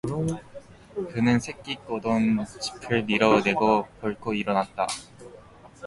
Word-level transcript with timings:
그는 1.11 1.39
새끼 1.39 1.75
꼬던 1.75 2.43
짚을 2.59 3.03
밀어 3.03 3.39
내고 3.41 3.85
벌컥 4.01 4.35
일어났다. 4.35 4.87